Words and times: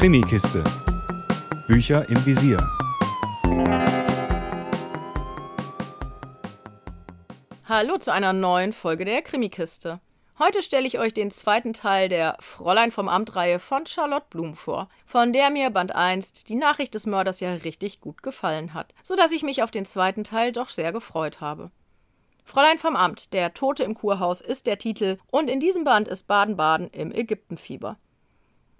Krimikiste. 0.00 0.64
Bücher 1.68 2.08
im 2.08 2.24
Visier. 2.24 2.56
Hallo 7.68 7.98
zu 7.98 8.10
einer 8.10 8.32
neuen 8.32 8.72
Folge 8.72 9.04
der 9.04 9.20
Krimikiste. 9.20 10.00
Heute 10.38 10.62
stelle 10.62 10.86
ich 10.86 10.98
euch 10.98 11.12
den 11.12 11.30
zweiten 11.30 11.74
Teil 11.74 12.08
der 12.08 12.38
Fräulein 12.40 12.92
vom 12.92 13.10
Amt-Reihe 13.10 13.58
von 13.58 13.84
Charlotte 13.84 14.24
Blum 14.30 14.54
vor, 14.54 14.88
von 15.04 15.34
der 15.34 15.50
mir 15.50 15.68
Band 15.68 15.94
1 15.94 16.44
die 16.44 16.54
Nachricht 16.54 16.94
des 16.94 17.04
Mörders 17.04 17.40
ja 17.40 17.52
richtig 17.52 18.00
gut 18.00 18.22
gefallen 18.22 18.72
hat, 18.72 18.94
sodass 19.02 19.32
ich 19.32 19.42
mich 19.42 19.62
auf 19.62 19.70
den 19.70 19.84
zweiten 19.84 20.24
Teil 20.24 20.52
doch 20.52 20.70
sehr 20.70 20.94
gefreut 20.94 21.42
habe. 21.42 21.70
Fräulein 22.46 22.78
vom 22.78 22.96
Amt, 22.96 23.34
der 23.34 23.52
Tote 23.52 23.84
im 23.84 23.92
Kurhaus 23.92 24.40
ist 24.40 24.66
der 24.66 24.78
Titel 24.78 25.18
und 25.26 25.50
in 25.50 25.60
diesem 25.60 25.84
Band 25.84 26.08
ist 26.08 26.26
Baden-Baden 26.26 26.88
im 26.88 27.12
Ägyptenfieber. 27.12 27.98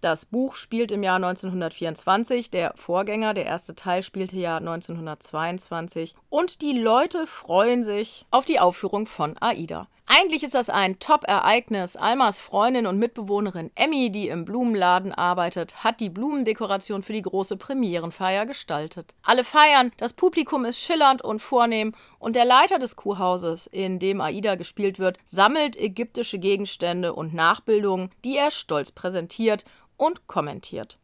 Das 0.00 0.24
Buch 0.24 0.54
spielt 0.54 0.92
im 0.92 1.02
Jahr 1.02 1.16
1924, 1.16 2.50
der 2.50 2.72
Vorgänger, 2.74 3.34
der 3.34 3.44
erste 3.44 3.74
Teil 3.74 4.02
spielte 4.02 4.36
ja 4.38 4.56
1922 4.56 6.14
und 6.30 6.62
die 6.62 6.72
Leute 6.72 7.26
freuen 7.26 7.82
sich 7.82 8.24
auf 8.30 8.46
die 8.46 8.60
Aufführung 8.60 9.04
von 9.04 9.36
Aida. 9.40 9.88
Eigentlich 10.12 10.42
ist 10.42 10.56
das 10.56 10.70
ein 10.70 10.98
Top-Ereignis. 10.98 11.94
Almas 11.94 12.40
Freundin 12.40 12.88
und 12.88 12.98
Mitbewohnerin 12.98 13.70
Emmy, 13.76 14.10
die 14.10 14.26
im 14.26 14.44
Blumenladen 14.44 15.12
arbeitet, 15.12 15.84
hat 15.84 16.00
die 16.00 16.08
Blumendekoration 16.08 17.04
für 17.04 17.12
die 17.12 17.22
große 17.22 17.56
Premierenfeier 17.56 18.44
gestaltet. 18.44 19.14
Alle 19.22 19.44
feiern, 19.44 19.92
das 19.98 20.14
Publikum 20.14 20.64
ist 20.64 20.80
schillernd 20.80 21.22
und 21.22 21.40
vornehm 21.40 21.94
und 22.18 22.34
der 22.34 22.44
Leiter 22.44 22.80
des 22.80 22.96
Kuhhauses, 22.96 23.68
in 23.68 24.00
dem 24.00 24.20
Aida 24.20 24.56
gespielt 24.56 24.98
wird, 24.98 25.16
sammelt 25.24 25.76
ägyptische 25.76 26.40
Gegenstände 26.40 27.12
und 27.14 27.32
Nachbildungen, 27.32 28.10
die 28.24 28.36
er 28.36 28.50
stolz 28.50 28.90
präsentiert 28.90 29.64
und 29.96 30.26
kommentiert. 30.26 30.98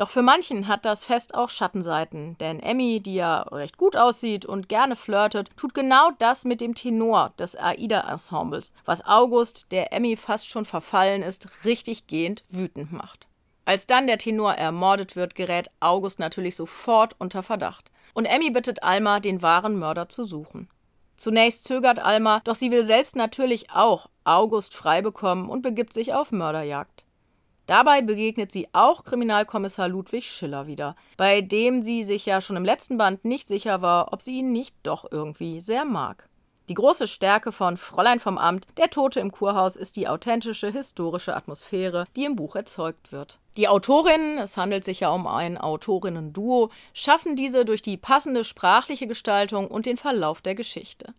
Doch 0.00 0.08
für 0.08 0.22
manchen 0.22 0.66
hat 0.66 0.86
das 0.86 1.04
Fest 1.04 1.34
auch 1.34 1.50
Schattenseiten, 1.50 2.38
denn 2.38 2.58
Emmy, 2.58 3.00
die 3.00 3.16
ja 3.16 3.42
recht 3.42 3.76
gut 3.76 3.98
aussieht 3.98 4.46
und 4.46 4.70
gerne 4.70 4.96
flirtet, 4.96 5.50
tut 5.58 5.74
genau 5.74 6.10
das 6.18 6.46
mit 6.46 6.62
dem 6.62 6.74
Tenor 6.74 7.34
des 7.38 7.54
Aida-Ensembles, 7.54 8.72
was 8.86 9.04
August, 9.04 9.72
der 9.72 9.92
Emmy 9.92 10.16
fast 10.16 10.48
schon 10.48 10.64
verfallen 10.64 11.20
ist, 11.20 11.66
richtig 11.66 12.06
gehend 12.06 12.44
wütend 12.48 12.94
macht. 12.94 13.26
Als 13.66 13.86
dann 13.86 14.06
der 14.06 14.16
Tenor 14.16 14.54
ermordet 14.54 15.16
wird, 15.16 15.34
gerät 15.34 15.70
August 15.80 16.18
natürlich 16.18 16.56
sofort 16.56 17.14
unter 17.18 17.42
Verdacht. 17.42 17.90
Und 18.14 18.24
Emmy 18.24 18.50
bittet 18.50 18.82
Alma, 18.82 19.20
den 19.20 19.42
wahren 19.42 19.78
Mörder 19.78 20.08
zu 20.08 20.24
suchen. 20.24 20.70
Zunächst 21.18 21.64
zögert 21.64 21.98
Alma, 21.98 22.40
doch 22.44 22.54
sie 22.54 22.70
will 22.70 22.84
selbst 22.84 23.16
natürlich 23.16 23.70
auch 23.70 24.08
August 24.24 24.74
frei 24.74 25.02
bekommen 25.02 25.50
und 25.50 25.60
begibt 25.60 25.92
sich 25.92 26.14
auf 26.14 26.32
Mörderjagd. 26.32 27.04
Dabei 27.70 28.02
begegnet 28.02 28.50
sie 28.50 28.66
auch 28.72 29.04
Kriminalkommissar 29.04 29.86
Ludwig 29.86 30.28
Schiller 30.28 30.66
wieder, 30.66 30.96
bei 31.16 31.40
dem 31.40 31.84
sie 31.84 32.02
sich 32.02 32.26
ja 32.26 32.40
schon 32.40 32.56
im 32.56 32.64
letzten 32.64 32.98
Band 32.98 33.24
nicht 33.24 33.46
sicher 33.46 33.80
war, 33.80 34.12
ob 34.12 34.22
sie 34.22 34.38
ihn 34.38 34.50
nicht 34.50 34.74
doch 34.82 35.06
irgendwie 35.08 35.60
sehr 35.60 35.84
mag. 35.84 36.28
Die 36.68 36.74
große 36.74 37.06
Stärke 37.06 37.52
von 37.52 37.76
Fräulein 37.76 38.18
vom 38.18 38.38
Amt, 38.38 38.66
der 38.76 38.90
Tote 38.90 39.20
im 39.20 39.30
Kurhaus, 39.30 39.76
ist 39.76 39.94
die 39.94 40.08
authentische 40.08 40.72
historische 40.72 41.36
Atmosphäre, 41.36 42.06
die 42.16 42.24
im 42.24 42.34
Buch 42.34 42.56
erzeugt 42.56 43.12
wird. 43.12 43.38
Die 43.56 43.68
Autorinnen, 43.68 44.38
es 44.38 44.56
handelt 44.56 44.82
sich 44.82 44.98
ja 44.98 45.10
um 45.10 45.28
ein 45.28 45.56
Autorinnen-Duo, 45.56 46.70
schaffen 46.92 47.36
diese 47.36 47.64
durch 47.64 47.82
die 47.82 47.96
passende 47.96 48.42
sprachliche 48.42 49.06
Gestaltung 49.06 49.68
und 49.68 49.86
den 49.86 49.96
Verlauf 49.96 50.40
der 50.40 50.56
Geschichte. 50.56 51.14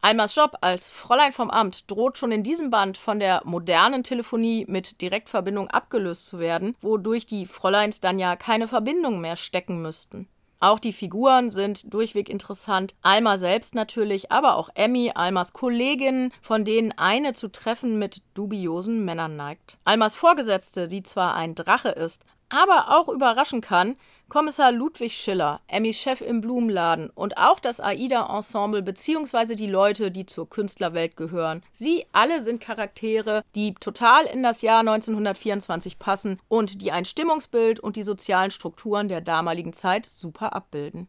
Almas 0.00 0.34
Job 0.34 0.56
als 0.60 0.88
Fräulein 0.88 1.32
vom 1.32 1.50
Amt 1.50 1.90
droht 1.90 2.18
schon 2.18 2.30
in 2.30 2.42
diesem 2.42 2.70
Band 2.70 2.96
von 2.96 3.18
der 3.18 3.42
modernen 3.44 4.04
Telefonie 4.04 4.64
mit 4.68 5.00
Direktverbindung 5.00 5.68
abgelöst 5.68 6.28
zu 6.28 6.38
werden, 6.38 6.76
wodurch 6.80 7.26
die 7.26 7.46
Fräuleins 7.46 8.00
dann 8.00 8.18
ja 8.18 8.36
keine 8.36 8.68
Verbindung 8.68 9.20
mehr 9.20 9.36
stecken 9.36 9.82
müssten. 9.82 10.28
Auch 10.58 10.78
die 10.78 10.92
Figuren 10.92 11.50
sind 11.50 11.92
durchweg 11.92 12.28
interessant. 12.30 12.94
Alma 13.02 13.36
selbst 13.36 13.74
natürlich, 13.74 14.32
aber 14.32 14.56
auch 14.56 14.70
Emmy, 14.74 15.12
Almas 15.14 15.52
Kollegin, 15.52 16.32
von 16.40 16.64
denen 16.64 16.92
eine 16.96 17.34
zu 17.34 17.48
Treffen 17.48 17.98
mit 17.98 18.22
dubiosen 18.34 19.04
Männern 19.04 19.36
neigt. 19.36 19.78
Almas 19.84 20.14
Vorgesetzte, 20.14 20.88
die 20.88 21.02
zwar 21.02 21.34
ein 21.34 21.54
Drache 21.54 21.90
ist, 21.90 22.24
aber 22.48 22.96
auch 22.96 23.08
überraschen 23.08 23.60
kann, 23.60 23.96
Kommissar 24.28 24.72
Ludwig 24.72 25.12
Schiller, 25.12 25.60
Emmys 25.68 25.98
Chef 25.98 26.20
im 26.20 26.40
Blumenladen 26.40 27.10
und 27.10 27.38
auch 27.38 27.60
das 27.60 27.80
AIDA-Ensemble 27.80 28.82
bzw. 28.82 29.54
die 29.54 29.68
Leute, 29.68 30.10
die 30.10 30.26
zur 30.26 30.50
Künstlerwelt 30.50 31.16
gehören. 31.16 31.62
Sie 31.70 32.06
alle 32.10 32.42
sind 32.42 32.60
Charaktere, 32.60 33.44
die 33.54 33.74
total 33.74 34.24
in 34.26 34.42
das 34.42 34.62
Jahr 34.62 34.80
1924 34.80 36.00
passen 36.00 36.40
und 36.48 36.82
die 36.82 36.90
ein 36.90 37.04
Stimmungsbild 37.04 37.78
und 37.78 37.94
die 37.94 38.02
sozialen 38.02 38.50
Strukturen 38.50 39.06
der 39.06 39.20
damaligen 39.20 39.72
Zeit 39.72 40.06
super 40.06 40.54
abbilden. 40.54 41.06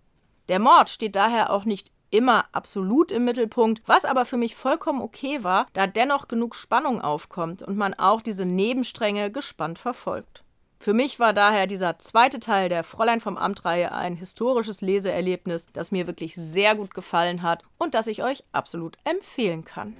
Der 0.48 0.60
Mord 0.60 0.90
steht 0.90 1.16
daher 1.16 1.52
auch 1.52 1.66
nicht 1.66 1.92
immer 2.10 2.46
absolut 2.52 3.12
im 3.12 3.26
Mittelpunkt, 3.26 3.82
was 3.86 4.06
aber 4.06 4.26
für 4.26 4.38
mich 4.38 4.56
vollkommen 4.56 5.02
okay 5.02 5.44
war, 5.44 5.68
da 5.74 5.88
dennoch 5.88 6.28
genug 6.28 6.56
Spannung 6.56 7.02
aufkommt 7.02 7.64
und 7.64 7.78
man 7.78 7.94
auch 7.96 8.22
diese 8.22 8.46
Nebenstränge 8.46 9.32
gespannt 9.32 9.80
verfolgt. 9.80 10.44
Für 10.88 10.94
mich 10.94 11.20
war 11.20 11.34
daher 11.34 11.68
dieser 11.68 12.00
zweite 12.00 12.40
Teil 12.40 12.70
der 12.70 12.86
Fräulein 12.86 13.20
vom 13.20 13.36
Amt-Reihe 13.36 13.92
ein 13.92 14.16
historisches 14.16 14.80
Leseerlebnis, 14.80 15.68
das 15.74 15.92
mir 15.92 16.08
wirklich 16.08 16.36
sehr 16.36 16.76
gut 16.76 16.94
gefallen 16.94 17.42
hat 17.42 17.66
und 17.78 17.94
das 17.94 18.08
ich 18.08 18.24
euch 18.24 18.46
absolut 18.54 18.96
empfehlen 19.04 19.66
kann. 19.66 19.96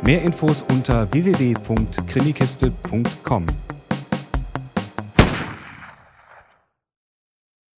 Mehr 0.00 0.22
Infos 0.22 0.62
unter 0.62 1.12
www.krimikiste.com. 1.12 3.46